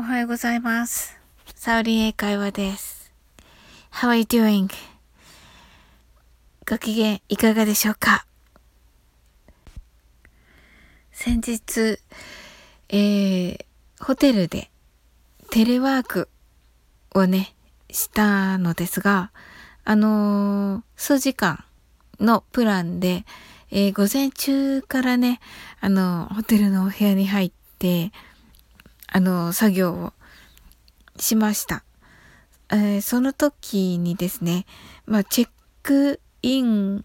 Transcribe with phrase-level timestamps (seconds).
[0.00, 1.18] おはようございます。
[1.54, 3.12] サウリン英会話です。
[3.92, 4.70] How are you doing?
[6.66, 8.24] ご機嫌いかがでしょうか？
[11.12, 11.98] 先日、
[12.88, 13.58] えー、
[14.00, 14.70] ホテルで
[15.50, 16.30] テレワーク
[17.14, 17.54] をね、
[17.90, 19.30] したのですが、
[19.84, 21.62] あのー、数時間
[22.18, 23.26] のプランで、
[23.70, 25.38] えー、午前中からね、
[25.82, 28.10] あの、ホテルのお部屋に入って、
[29.14, 30.12] あの、作業を
[31.18, 31.84] しました。
[32.70, 34.64] えー、その時にですね、
[35.04, 35.48] まあ、チェッ
[35.82, 37.04] クイン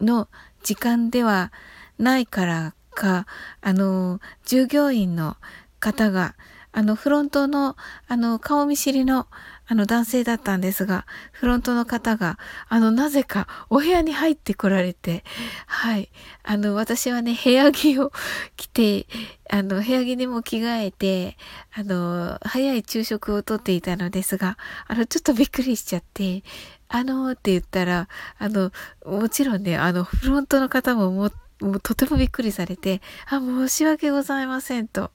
[0.00, 0.28] の
[0.62, 1.52] 時間では
[1.98, 3.26] ないからか、
[3.60, 5.36] あの、従業員の
[5.80, 6.36] 方が、
[6.70, 7.76] あの、フロントの、
[8.06, 9.26] あの、顔見知りの、
[9.66, 15.24] あの、男性だったんですが、フロントの方が、あの、なぜかお部屋に入ってこられて、
[15.66, 16.10] はい。
[16.42, 18.12] あの、私はね、部屋着を
[18.56, 19.06] 着て、
[19.50, 21.36] あの、部屋着にも着替えて、
[21.74, 26.42] あの、早い昼食をとっていたのですが、あの、ちょっとびっくりしちゃって、
[26.88, 28.70] あのって言ったら、あの、
[29.04, 35.10] もちろんね、あの、フロントの方もももうとてもびっくりされて、あ、申し訳ございませんと、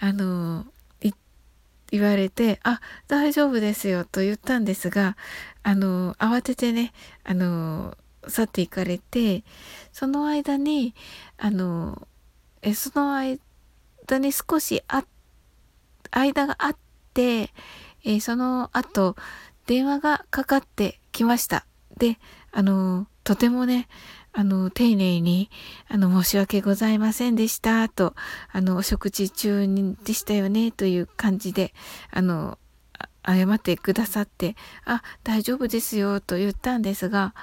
[0.00, 0.64] あの、
[1.92, 5.16] 言われて、あ、大丈夫ですよと言ったんですが、
[5.62, 9.44] あの、慌ててね、あの、去っていかれて、
[9.92, 10.94] その間に、
[11.36, 12.08] あの、
[12.62, 15.04] えその間に少しあ、
[16.10, 16.76] 間があっ
[17.12, 17.50] て、
[18.04, 19.14] えその後、
[19.66, 21.66] 電話がかかってきました。
[21.98, 22.18] で、
[22.52, 23.86] あの、とてもね、
[24.34, 25.50] あの、丁寧に、
[25.88, 28.14] あの、申し訳ございませんでした、と、
[28.50, 29.66] あの、お食事中
[30.04, 31.74] でしたよね、という感じで、
[32.10, 32.58] あの、
[33.26, 37.34] 謝ってくださって、あ、大丈夫ですよ、と言ったんですが、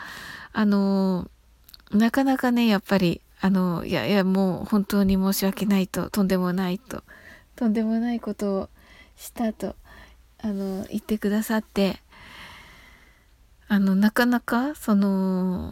[0.52, 1.30] あの、
[1.92, 7.03] なかなかね、やっぱり、あの、いやいや、もう本当に申し訳ないと、とんでもないと、
[7.56, 8.70] とんでもないことを
[9.16, 9.76] したと、
[10.42, 12.02] あの、言ってくださって、
[13.68, 15.72] あの、なかなか、その、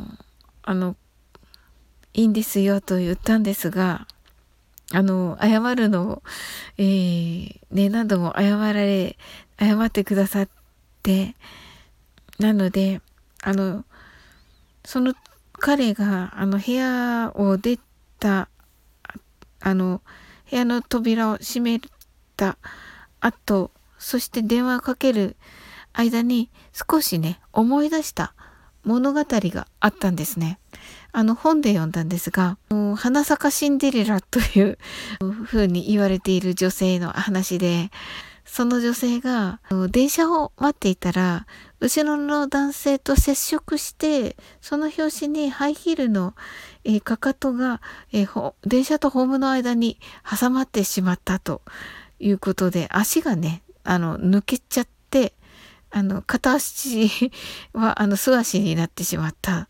[0.62, 0.96] あの、
[2.13, 4.07] いいんですよと言ったんですが、
[4.91, 6.23] あの、謝るのを、
[6.78, 9.18] えー、ね、何度も謝られ、
[9.59, 10.50] 謝ってくださっ
[11.03, 11.35] て、
[12.40, 13.01] なので、
[13.44, 13.84] あの、
[14.85, 15.13] その
[15.53, 17.79] 彼が、あの、部屋を出
[18.19, 18.47] た、
[19.59, 20.01] あの、
[20.50, 21.81] 部屋の扉を閉め
[22.38, 22.57] た
[23.19, 25.35] 後、そして電話をかける
[25.94, 28.34] 間に少しね、思い出した
[28.84, 30.59] 物語があったんですね。
[31.12, 32.58] あの本で読んだんですが、
[32.96, 34.78] 花坂シンデレラという
[35.46, 37.92] 風に言われている女性の話で、
[38.48, 39.59] その女性が
[39.92, 41.46] 電車を待っていたら、
[41.80, 46.34] 後ろの男性と接触して、その拍子にハイヒールの、
[46.84, 47.81] えー、かかとが、
[48.14, 51.62] えー、電車とホームの間に挟まってしまったと
[52.20, 55.34] いうことで、足がね、あの、抜けちゃって、
[55.92, 57.31] あの、片足
[57.74, 59.68] は、あの、素足になってしまった。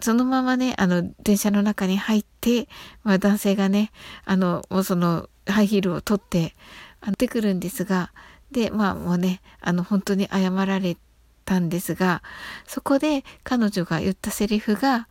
[0.00, 2.68] そのままね、あの、電車の中に入って、
[3.02, 3.92] まあ、男性がね、
[4.24, 6.54] あの、もうその、ハイヒールを取って、
[7.00, 8.12] あってくるんですが、
[8.52, 10.96] で、まあもうね、あの、本当に謝られ
[11.44, 12.22] たんですが、
[12.66, 15.08] そこで彼女が言ったセリフが、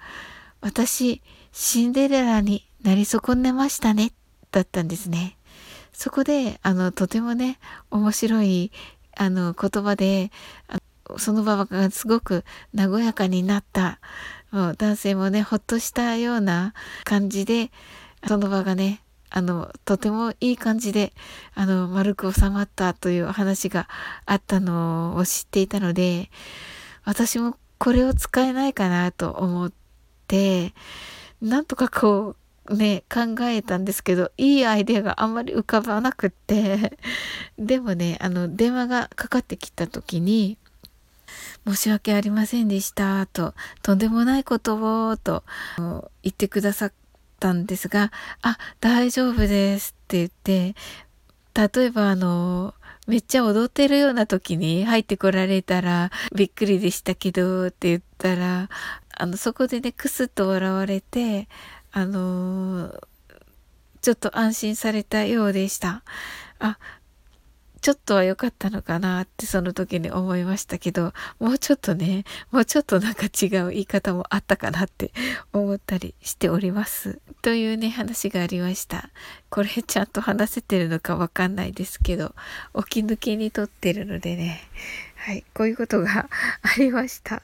[0.62, 1.22] 私、
[1.52, 4.12] シンデレラになり損ねましたね、
[4.52, 5.38] だったんですね。
[5.94, 7.60] そこで、あの、とてもね、
[7.92, 8.72] 面白い、
[9.18, 10.32] あの、言葉で、
[11.18, 12.44] その場がすごく
[12.76, 14.00] 和やかになった。
[14.52, 17.72] もう男性もね、ほっとしたような感じで、
[18.28, 21.14] その場がね、あの、とてもいい感じで、
[21.54, 23.88] あの、丸く収まったという話が
[24.26, 26.32] あったのを知っていたので、
[27.06, 29.72] 私もこれを使えないかなと思っ
[30.28, 30.74] て、
[31.42, 32.36] なんとかこ
[32.68, 36.98] う、ね、考えたんですけど、いいアイデアがあんまり浮かばなくって、
[37.58, 40.59] でもね、あの、電話がかかってきた時に、
[41.68, 44.76] 申し訳ありませんでしたと、とんでもないこと
[45.10, 45.44] をと
[46.24, 46.94] 言ってくださっ
[47.40, 50.76] たんですが、あ、大丈夫ですって言って、
[51.54, 52.74] 例えばあの、
[53.08, 58.70] めっちゃ踊ってるような時に入ってこられたらびっくりでしたけどって言ったら、
[59.18, 61.48] あの、そこでね、クスッと笑われて、
[61.92, 62.94] あの
[64.02, 66.04] ちょっと安心されたようでした。
[66.60, 66.78] あ、
[67.82, 75.12] ちょっとは良かったのかなってその時に思いましたけど、もうちょっとね、もうちょっとなんか違う言い方もあったかなって
[75.54, 77.20] 思ったりしております。
[77.42, 79.10] というね、話がありました。
[79.50, 82.36] これちゃんと話せてるのかわかんないですけど、
[82.88, 84.62] 起き抜きに撮ってるのでね、
[85.16, 86.30] はい、こういうことが
[86.62, 87.42] ありました。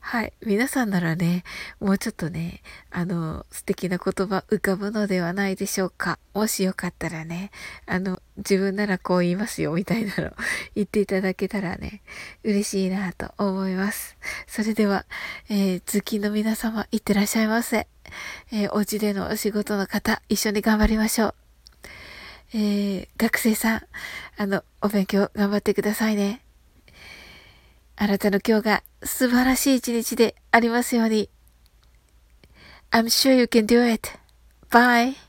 [0.00, 0.32] はい。
[0.44, 1.44] 皆さんならね、
[1.80, 6.18] もうちょっとね、あの、素敵な言葉浮かぶのではないでしょうか。
[6.34, 7.50] もしよかったらね、
[7.86, 10.32] あの、自分ならこう言いますよ、みたいなの
[10.74, 12.02] 言っていただけたらね、
[12.44, 14.16] 嬉しいなと思います。
[14.46, 15.06] それでは、
[15.48, 17.86] えー、通勤の皆様、いってらっしゃいませ。
[18.52, 21.34] えー、お家でのお仕事の方、一緒に頑張りましょう。
[22.54, 23.82] えー、学生さん、
[24.36, 26.42] あの、お勉強頑張ってくださいね。
[27.96, 31.30] あなたの今日が素晴らしい一日でありますように。
[32.90, 34.10] I'm sure you can do it.
[34.70, 35.25] Bye.